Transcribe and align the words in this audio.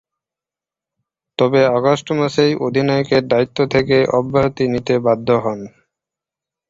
তবে, 1.39 1.61
আগস্ট 1.77 2.07
মাসেই 2.19 2.53
অধিনায়কের 2.65 3.23
দায়িত্ব 3.27 3.57
থেকে 3.67 3.97
অব্যাহতি 4.11 4.63
নিতে 4.67 4.93
বাধ্য 4.99 5.27
হন। 5.43 5.59